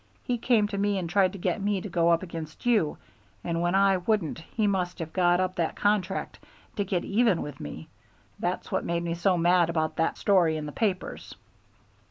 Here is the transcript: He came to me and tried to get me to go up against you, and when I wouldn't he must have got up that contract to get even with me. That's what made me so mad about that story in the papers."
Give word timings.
He 0.23 0.39
came 0.39 0.67
to 0.69 0.79
me 0.79 0.97
and 0.97 1.07
tried 1.07 1.31
to 1.33 1.37
get 1.37 1.61
me 1.61 1.79
to 1.79 1.87
go 1.87 2.09
up 2.09 2.23
against 2.23 2.65
you, 2.65 2.97
and 3.43 3.61
when 3.61 3.75
I 3.75 3.97
wouldn't 3.97 4.39
he 4.39 4.65
must 4.65 4.97
have 4.97 5.13
got 5.13 5.39
up 5.39 5.57
that 5.57 5.75
contract 5.75 6.39
to 6.77 6.83
get 6.83 7.05
even 7.05 7.43
with 7.43 7.59
me. 7.59 7.87
That's 8.39 8.71
what 8.71 8.83
made 8.83 9.03
me 9.03 9.13
so 9.13 9.37
mad 9.37 9.69
about 9.69 9.97
that 9.97 10.17
story 10.17 10.57
in 10.57 10.65
the 10.65 10.71
papers." 10.71 11.35